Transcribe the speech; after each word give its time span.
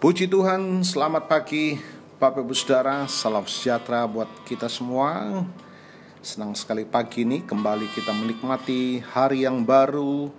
Puji 0.00 0.32
Tuhan, 0.32 0.80
selamat 0.80 1.28
pagi 1.28 1.76
Bapak 2.16 2.40
Ibu 2.40 2.56
Saudara, 2.56 3.04
salam 3.04 3.44
sejahtera 3.44 4.08
buat 4.08 4.32
kita 4.48 4.64
semua. 4.64 5.44
Senang 6.24 6.56
sekali 6.56 6.88
pagi 6.88 7.28
ini 7.28 7.44
kembali 7.44 7.84
kita 7.92 8.08
menikmati 8.16 9.04
hari 9.04 9.44
yang 9.44 9.60
baru 9.60 10.32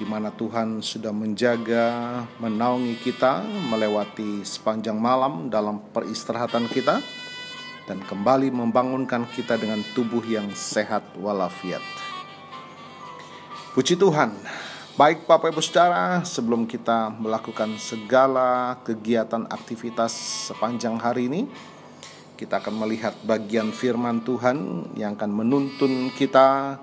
di 0.00 0.04
mana 0.08 0.32
Tuhan 0.32 0.80
sudah 0.80 1.12
menjaga, 1.12 2.24
menaungi 2.40 2.96
kita 3.04 3.44
melewati 3.68 4.40
sepanjang 4.48 4.96
malam 4.96 5.52
dalam 5.52 5.76
peristirahatan 5.92 6.64
kita 6.64 7.04
dan 7.84 8.00
kembali 8.00 8.48
membangunkan 8.48 9.28
kita 9.28 9.60
dengan 9.60 9.84
tubuh 9.92 10.24
yang 10.24 10.48
sehat 10.56 11.04
walafiat. 11.20 11.84
Puji 13.76 14.00
Tuhan, 14.00 14.32
Baik 14.96 15.28
Bapak 15.28 15.52
Ibu 15.52 15.60
Saudara, 15.60 16.24
sebelum 16.24 16.64
kita 16.64 17.12
melakukan 17.20 17.76
segala 17.76 18.80
kegiatan 18.80 19.44
aktivitas 19.44 20.08
sepanjang 20.48 20.96
hari 20.96 21.28
ini, 21.28 21.44
kita 22.40 22.64
akan 22.64 22.80
melihat 22.80 23.12
bagian 23.20 23.76
firman 23.76 24.24
Tuhan 24.24 24.88
yang 24.96 25.12
akan 25.20 25.36
menuntun 25.36 26.08
kita 26.16 26.80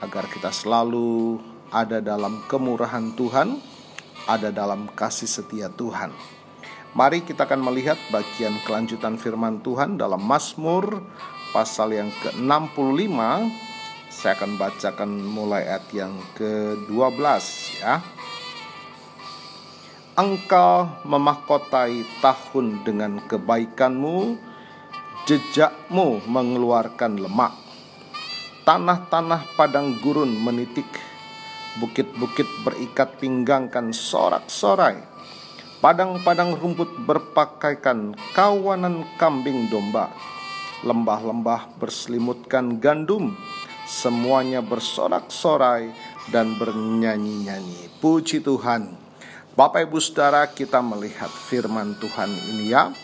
agar 0.00 0.24
kita 0.32 0.48
selalu 0.48 1.36
ada 1.68 2.00
dalam 2.00 2.40
kemurahan 2.48 3.12
Tuhan, 3.12 3.60
ada 4.24 4.48
dalam 4.48 4.88
kasih 4.96 5.28
setia 5.28 5.68
Tuhan. 5.68 6.16
Mari 6.96 7.28
kita 7.28 7.44
akan 7.44 7.60
melihat 7.60 8.00
bagian 8.08 8.56
kelanjutan 8.64 9.20
firman 9.20 9.60
Tuhan 9.60 10.00
dalam 10.00 10.24
Mazmur 10.24 11.04
pasal 11.52 11.92
yang 11.92 12.08
ke-65 12.24 13.20
saya 14.10 14.34
akan 14.34 14.58
bacakan 14.58 15.22
mulai 15.22 15.70
ayat 15.70 15.86
yang 15.94 16.18
ke-12 16.34 17.22
ya. 17.78 18.02
Engkau 20.18 20.90
memahkotai 21.06 22.02
tahun 22.18 22.82
dengan 22.82 23.22
kebaikanmu, 23.30 24.34
jejakmu 25.30 26.26
mengeluarkan 26.26 27.22
lemak. 27.22 27.54
Tanah-tanah 28.66 29.54
padang 29.54 29.94
gurun 30.02 30.34
menitik, 30.34 30.90
bukit-bukit 31.78 32.50
berikat 32.66 33.14
pinggangkan 33.22 33.94
sorak-sorai. 33.94 34.98
Padang-padang 35.78 36.58
rumput 36.58 36.92
berpakaikan 37.06 38.18
kawanan 38.34 39.06
kambing 39.16 39.70
domba. 39.70 40.12
Lembah-lembah 40.84 41.80
berselimutkan 41.80 42.76
gandum 42.76 43.38
semuanya 43.90 44.62
bersorak-sorai 44.62 45.90
dan 46.30 46.54
bernyanyi-nyanyi. 46.54 47.90
Puji 47.98 48.38
Tuhan. 48.38 48.94
Bapak 49.58 49.90
Ibu 49.90 49.98
Saudara, 49.98 50.46
kita 50.46 50.78
melihat 50.78 51.26
firman 51.26 51.98
Tuhan 51.98 52.30
ini 52.54 52.70
ya. 52.70 52.94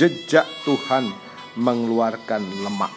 Jejak 0.00 0.48
Tuhan 0.64 1.12
mengeluarkan 1.60 2.40
lemak. 2.64 2.88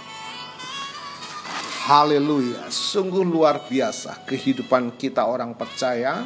Haleluya, 1.85 2.71
sungguh 2.71 3.21
luar 3.21 3.67
biasa 3.67 4.25
kehidupan 4.25 4.95
kita 4.95 5.27
orang 5.27 5.53
percaya 5.53 6.25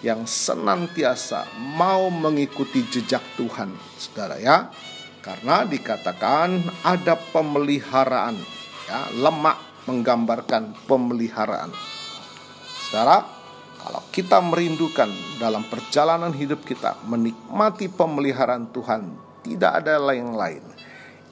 yang 0.00 0.24
senantiasa 0.24 1.44
mau 1.74 2.08
mengikuti 2.08 2.86
jejak 2.86 3.20
Tuhan, 3.34 3.74
Saudara 3.98 4.38
ya. 4.40 4.70
Karena 5.20 5.66
dikatakan 5.66 6.62
ada 6.86 7.18
pemeliharaan 7.18 8.38
ya, 8.88 9.10
lemak 9.20 9.65
menggambarkan 9.86 10.74
pemeliharaan. 10.90 11.70
Saudara, 12.86 13.22
kalau 13.82 14.02
kita 14.10 14.42
merindukan 14.42 15.10
dalam 15.38 15.62
perjalanan 15.66 16.34
hidup 16.34 16.66
kita 16.66 16.98
menikmati 17.06 17.86
pemeliharaan 17.86 18.70
Tuhan, 18.74 19.14
tidak 19.46 19.72
ada 19.82 20.02
yang 20.10 20.34
lain. 20.34 20.62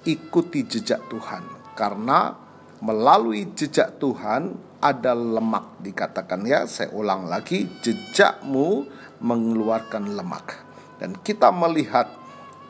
Ikuti 0.07 0.63
jejak 0.63 1.03
Tuhan, 1.11 1.43
karena 1.75 2.39
melalui 2.79 3.51
jejak 3.59 3.99
Tuhan 3.99 4.55
ada 4.79 5.17
lemak 5.17 5.81
dikatakan 5.83 6.45
ya. 6.45 6.69
Saya 6.71 6.93
ulang 6.93 7.27
lagi, 7.27 7.67
jejakmu 7.83 8.87
mengeluarkan 9.25 10.15
lemak. 10.15 10.63
Dan 11.01 11.17
kita 11.25 11.51
melihat 11.51 12.07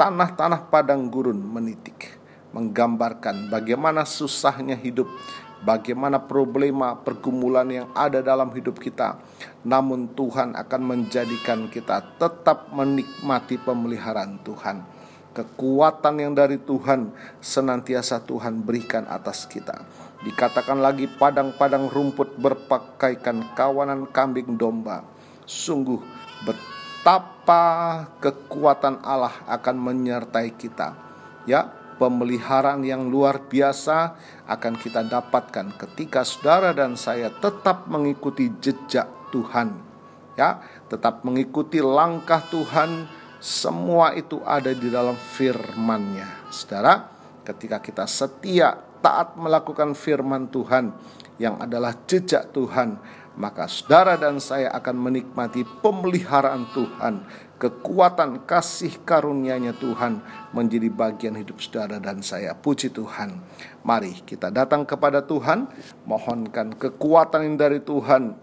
tanah-tanah 0.01 0.71
padang 0.71 1.11
gurun 1.11 1.39
menitik 1.39 2.19
menggambarkan 2.55 3.51
bagaimana 3.51 4.07
susahnya 4.07 4.79
hidup 4.79 5.11
bagaimana 5.65 6.21
problema 6.21 6.95
pergumulan 6.95 7.67
yang 7.67 7.89
ada 7.97 8.21
dalam 8.21 8.53
hidup 8.53 8.79
kita. 8.79 9.19
Namun 9.65 10.13
Tuhan 10.13 10.53
akan 10.55 10.83
menjadikan 10.85 11.73
kita 11.73 12.21
tetap 12.21 12.71
menikmati 12.71 13.57
pemeliharaan 13.57 14.39
Tuhan. 14.45 14.85
Kekuatan 15.35 16.15
yang 16.23 16.33
dari 16.37 16.63
Tuhan 16.63 17.11
senantiasa 17.43 18.23
Tuhan 18.23 18.63
berikan 18.63 19.03
atas 19.11 19.51
kita. 19.51 19.83
Dikatakan 20.23 20.79
lagi 20.79 21.11
padang-padang 21.11 21.91
rumput 21.91 22.39
berpakaikan 22.39 23.53
kawanan 23.59 24.07
kambing 24.15 24.55
domba. 24.55 25.03
Sungguh 25.43 25.99
betapa 26.47 28.07
kekuatan 28.23 29.03
Allah 29.03 29.35
akan 29.51 29.77
menyertai 29.77 30.55
kita. 30.55 30.95
Ya, 31.51 31.84
pemeliharaan 31.97 32.83
yang 32.83 33.09
luar 33.09 33.47
biasa 33.47 34.19
akan 34.51 34.75
kita 34.77 35.07
dapatkan 35.07 35.75
ketika 35.79 36.27
saudara 36.27 36.75
dan 36.75 36.99
saya 36.99 37.31
tetap 37.31 37.87
mengikuti 37.89 38.51
jejak 38.61 39.07
Tuhan. 39.31 39.95
Ya, 40.35 40.59
tetap 40.91 41.23
mengikuti 41.23 41.79
langkah 41.79 42.43
Tuhan, 42.51 43.07
semua 43.39 44.19
itu 44.19 44.43
ada 44.43 44.75
di 44.75 44.91
dalam 44.91 45.15
firman-Nya. 45.15 46.51
Saudara, 46.51 47.07
ketika 47.47 47.79
kita 47.79 48.05
setia 48.11 48.75
taat 48.99 49.39
melakukan 49.39 49.95
firman 49.95 50.51
Tuhan 50.51 50.91
yang 51.39 51.61
adalah 51.61 51.95
jejak 52.09 52.51
Tuhan, 52.51 52.99
maka 53.35 53.67
saudara 53.67 54.15
dan 54.15 54.39
saya 54.39 54.71
akan 54.71 54.97
menikmati 54.99 55.67
pemeliharaan 55.83 56.71
Tuhan 56.71 57.15
kekuatan 57.65 58.45
kasih 58.45 59.01
karunia-Nya 59.09 59.73
Tuhan 59.79 60.21
menjadi 60.53 60.91
bagian 60.91 61.39
hidup 61.39 61.63
saudara 61.65 61.97
dan 61.97 62.21
saya. 62.21 62.53
Puji 62.53 62.93
Tuhan. 62.93 63.41
Mari 63.87 64.21
kita 64.27 64.53
datang 64.53 64.85
kepada 64.85 65.25
Tuhan, 65.25 65.71
mohonkan 66.05 66.77
kekuatan 66.77 67.57
dari 67.57 67.81
Tuhan 67.81 68.37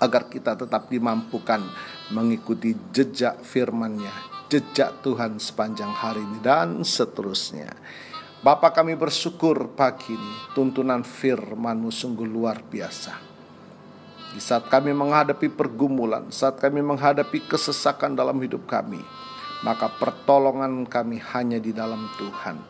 agar 0.00 0.28
kita 0.28 0.52
tetap 0.56 0.92
dimampukan 0.92 1.64
mengikuti 2.12 2.76
jejak 2.92 3.40
firman-Nya, 3.40 4.12
jejak 4.52 5.00
Tuhan 5.00 5.40
sepanjang 5.40 5.92
hari 5.92 6.20
ini 6.20 6.38
dan 6.44 6.84
seterusnya. 6.84 7.72
Bapa 8.40 8.72
kami 8.72 8.96
bersyukur 8.96 9.76
pagi 9.76 10.16
ini 10.16 10.34
tuntunan 10.56 11.04
firman-Mu 11.04 11.92
sungguh 11.92 12.24
luar 12.24 12.64
biasa. 12.64 13.29
Di 14.30 14.38
saat 14.38 14.70
kami 14.70 14.94
menghadapi 14.94 15.50
pergumulan, 15.50 16.30
saat 16.30 16.62
kami 16.62 16.78
menghadapi 16.86 17.50
kesesakan 17.50 18.14
dalam 18.14 18.38
hidup 18.38 18.62
kami, 18.70 19.02
maka 19.66 19.90
pertolongan 19.90 20.86
kami 20.86 21.18
hanya 21.34 21.58
di 21.58 21.74
dalam 21.74 22.06
Tuhan. 22.14 22.62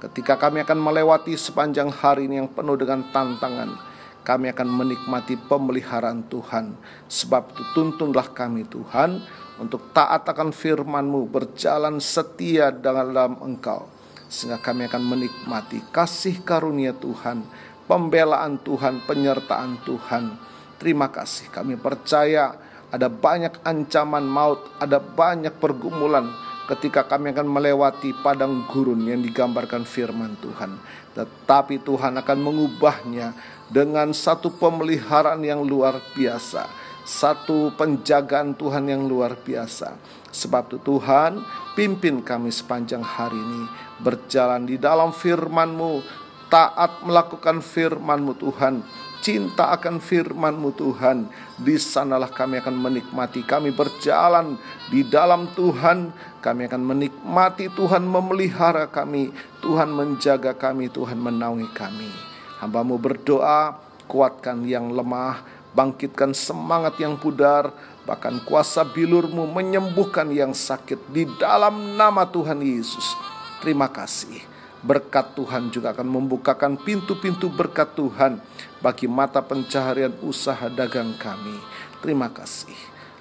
Ketika 0.00 0.40
kami 0.40 0.64
akan 0.64 0.80
melewati 0.80 1.36
sepanjang 1.36 1.92
hari 1.92 2.32
ini 2.32 2.40
yang 2.40 2.48
penuh 2.48 2.80
dengan 2.80 3.04
tantangan, 3.12 3.76
kami 4.24 4.56
akan 4.56 4.68
menikmati 4.72 5.36
pemeliharaan 5.36 6.24
Tuhan. 6.32 6.80
Sebab 7.12 7.54
itu 7.54 7.62
tuntunlah 7.76 8.32
kami 8.32 8.64
Tuhan 8.64 9.20
untuk 9.60 9.92
taat 9.92 10.24
akan 10.24 10.48
firman-Mu, 10.48 11.28
berjalan 11.28 12.00
setia 12.00 12.72
dalam 12.72 13.36
Engkau. 13.44 13.84
Sehingga 14.32 14.56
kami 14.64 14.88
akan 14.88 15.02
menikmati 15.04 15.84
kasih 15.92 16.40
karunia 16.40 16.96
Tuhan, 16.96 17.44
pembelaan 17.84 18.56
Tuhan, 18.64 19.04
penyertaan 19.04 19.76
Tuhan 19.84 20.51
Terima 20.82 21.06
kasih, 21.14 21.46
kami 21.54 21.78
percaya 21.78 22.58
ada 22.90 23.06
banyak 23.06 23.62
ancaman 23.62 24.26
maut, 24.26 24.66
ada 24.82 24.98
banyak 24.98 25.54
pergumulan 25.62 26.26
ketika 26.66 27.06
kami 27.06 27.30
akan 27.30 27.46
melewati 27.46 28.10
padang 28.18 28.66
gurun 28.66 29.06
yang 29.06 29.22
digambarkan 29.22 29.86
firman 29.86 30.34
Tuhan. 30.42 30.82
Tetapi 31.14 31.86
Tuhan 31.86 32.18
akan 32.18 32.38
mengubahnya 32.42 33.30
dengan 33.70 34.10
satu 34.10 34.58
pemeliharaan 34.58 35.46
yang 35.46 35.62
luar 35.62 36.02
biasa, 36.18 36.66
satu 37.06 37.70
penjagaan 37.78 38.58
Tuhan 38.58 38.90
yang 38.90 39.06
luar 39.06 39.38
biasa. 39.38 39.94
Sebab 40.34 40.66
itu 40.66 40.78
Tuhan, 40.82 41.46
pimpin 41.78 42.26
kami 42.26 42.50
sepanjang 42.50 43.06
hari 43.06 43.38
ini 43.38 43.70
berjalan 44.02 44.66
di 44.66 44.82
dalam 44.82 45.14
firman-Mu, 45.14 46.02
taat 46.50 47.06
melakukan 47.06 47.62
firman-Mu 47.62 48.34
Tuhan 48.34 48.82
cinta 49.22 49.70
akan 49.72 50.02
firman-Mu 50.02 50.74
Tuhan. 50.74 51.30
Di 51.56 51.78
sanalah 51.78 52.28
kami 52.28 52.58
akan 52.58 52.76
menikmati, 52.76 53.46
kami 53.46 53.70
berjalan 53.70 54.58
di 54.90 55.06
dalam 55.06 55.48
Tuhan, 55.54 56.10
kami 56.42 56.66
akan 56.66 56.82
menikmati 56.82 57.70
Tuhan 57.72 58.02
memelihara 58.02 58.90
kami, 58.90 59.30
Tuhan 59.62 59.94
menjaga 59.94 60.52
kami, 60.58 60.90
Tuhan 60.90 61.16
menaungi 61.16 61.70
kami. 61.72 62.10
Hambamu 62.58 62.98
berdoa, 62.98 63.78
kuatkan 64.10 64.66
yang 64.66 64.90
lemah, 64.90 65.40
bangkitkan 65.72 66.34
semangat 66.34 66.98
yang 66.98 67.14
pudar, 67.16 67.72
Bahkan 68.02 68.42
kuasa 68.42 68.82
bilurmu 68.82 69.46
menyembuhkan 69.46 70.26
yang 70.34 70.50
sakit 70.50 71.14
di 71.14 71.22
dalam 71.38 71.94
nama 71.94 72.26
Tuhan 72.26 72.58
Yesus. 72.58 73.14
Terima 73.62 73.86
kasih. 73.86 74.51
Berkat 74.82 75.38
Tuhan 75.38 75.70
juga 75.70 75.94
akan 75.94 76.10
membukakan 76.10 76.74
pintu-pintu 76.74 77.46
berkat 77.46 77.94
Tuhan 77.94 78.42
bagi 78.82 79.06
mata 79.06 79.38
pencaharian 79.38 80.10
usaha 80.26 80.66
dagang 80.66 81.14
kami. 81.22 81.54
Terima 82.02 82.26
kasih. 82.26 82.74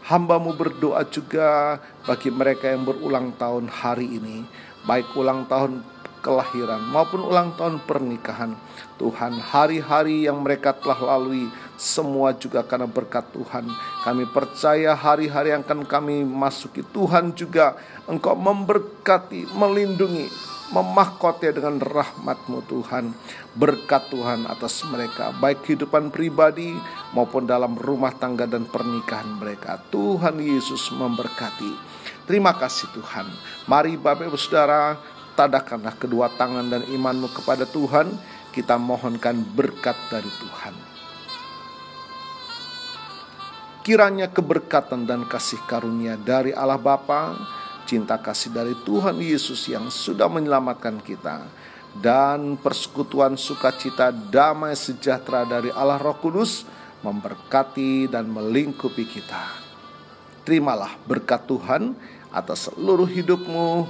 Hambamu 0.10 0.58
berdoa 0.58 1.06
juga 1.06 1.78
bagi 2.10 2.34
mereka 2.34 2.66
yang 2.74 2.82
berulang 2.82 3.30
tahun 3.38 3.70
hari 3.70 4.10
ini, 4.18 4.42
baik 4.90 5.14
ulang 5.14 5.46
tahun 5.46 5.86
kelahiran 6.26 6.82
maupun 6.90 7.22
ulang 7.26 7.54
tahun 7.58 7.82
pernikahan. 7.86 8.58
Tuhan, 8.98 9.42
hari-hari 9.42 10.30
yang 10.30 10.42
mereka 10.42 10.74
telah 10.74 10.98
lalui 10.98 11.50
semua 11.78 12.34
juga 12.38 12.62
karena 12.62 12.86
berkat 12.86 13.26
Tuhan. 13.34 13.66
Kami 14.06 14.30
percaya 14.30 14.94
hari-hari 14.94 15.54
yang 15.54 15.66
akan 15.66 15.86
kami 15.86 16.22
masuki 16.22 16.86
Tuhan 16.94 17.34
juga 17.34 17.74
Engkau 18.06 18.38
memberkati, 18.38 19.50
melindungi, 19.58 20.30
memahkoti 20.72 21.52
dengan 21.52 21.78
rahmatmu 21.78 22.64
Tuhan. 22.66 23.12
Berkat 23.56 24.08
Tuhan 24.08 24.48
atas 24.48 24.82
mereka 24.88 25.36
baik 25.36 25.68
kehidupan 25.68 26.10
pribadi 26.10 26.72
maupun 27.12 27.44
dalam 27.44 27.76
rumah 27.76 28.16
tangga 28.16 28.48
dan 28.48 28.64
pernikahan 28.64 29.38
mereka. 29.38 29.80
Tuhan 29.92 30.40
Yesus 30.40 30.90
memberkati. 30.96 31.72
Terima 32.24 32.56
kasih 32.56 32.88
Tuhan. 32.96 33.28
Mari 33.68 34.00
Bapak 34.00 34.32
Ibu 34.32 34.40
Saudara 34.40 34.96
tadakanlah 35.36 35.96
kedua 36.00 36.32
tangan 36.40 36.72
dan 36.72 36.88
imanmu 36.88 37.30
kepada 37.36 37.68
Tuhan. 37.68 38.16
Kita 38.52 38.76
mohonkan 38.76 39.48
berkat 39.56 39.96
dari 40.12 40.28
Tuhan. 40.28 40.76
Kiranya 43.82 44.30
keberkatan 44.30 45.10
dan 45.10 45.26
kasih 45.26 45.58
karunia 45.66 46.14
dari 46.14 46.54
Allah 46.54 46.78
Bapa, 46.78 47.34
cinta 47.86 48.18
kasih 48.18 48.52
dari 48.54 48.74
Tuhan 48.86 49.18
Yesus 49.20 49.68
yang 49.70 49.90
sudah 49.92 50.28
menyelamatkan 50.28 51.02
kita 51.04 51.46
dan 52.00 52.56
persekutuan 52.56 53.36
sukacita 53.36 54.16
damai 54.16 54.78
sejahtera 54.78 55.44
dari 55.44 55.74
Allah 55.76 56.00
Roh 56.00 56.16
Kudus 56.16 56.64
memberkati 57.04 58.08
dan 58.08 58.30
melingkupi 58.30 59.04
kita. 59.04 59.52
Terimalah 60.48 60.96
berkat 61.06 61.46
Tuhan 61.46 61.94
atas 62.32 62.72
seluruh 62.72 63.10
hidupmu. 63.10 63.86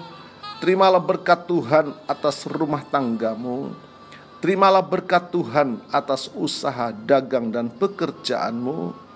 Terimalah 0.59 1.01
berkat 1.01 1.45
Tuhan 1.47 1.93
atas 2.05 2.45
rumah 2.49 2.83
tanggamu. 2.85 3.73
Terimalah 4.41 4.81
berkat 4.81 5.29
Tuhan 5.29 5.77
atas 5.93 6.29
usaha 6.33 6.89
dagang 6.91 7.53
dan 7.53 7.69
pekerjaanmu. 7.69 9.10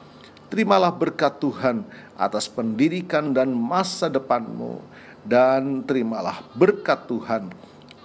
Terimalah 0.46 0.94
berkat 0.94 1.42
Tuhan 1.42 1.84
atas 2.16 2.46
pendidikan 2.46 3.34
dan 3.34 3.52
masa 3.52 4.08
depanmu 4.08 4.80
dan 5.26 5.82
terimalah 5.84 6.46
berkat 6.54 7.10
Tuhan 7.10 7.50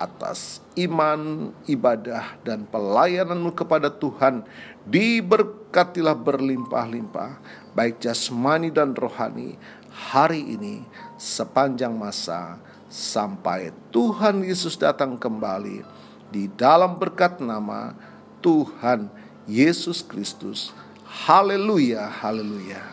atas 0.01 0.65
iman, 0.81 1.53
ibadah 1.69 2.41
dan 2.41 2.65
pelayananmu 2.65 3.53
kepada 3.53 3.93
Tuhan 3.93 4.49
diberkatilah 4.89 6.17
berlimpah-limpah 6.17 7.37
baik 7.77 8.01
jasmani 8.01 8.73
dan 8.73 8.97
rohani 8.97 9.61
hari 9.93 10.57
ini 10.57 10.89
sepanjang 11.21 11.93
masa 11.93 12.57
sampai 12.89 13.71
Tuhan 13.93 14.41
Yesus 14.41 14.81
datang 14.81 15.21
kembali 15.21 15.85
di 16.33 16.49
dalam 16.57 16.97
berkat 16.97 17.39
nama 17.45 17.93
Tuhan 18.41 19.13
Yesus 19.45 20.01
Kristus. 20.01 20.73
Haleluya, 21.11 22.07
haleluya. 22.07 22.87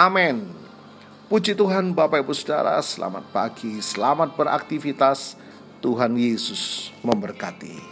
Amin. 0.00 0.48
Puji 1.28 1.52
Tuhan 1.52 1.92
Bapak 1.92 2.24
Ibu 2.24 2.32
Saudara, 2.32 2.80
selamat 2.80 3.28
pagi, 3.28 3.84
selamat 3.84 4.32
beraktivitas. 4.32 5.36
Tuhan 5.82 6.14
Yesus 6.14 6.94
memberkati. 7.04 7.91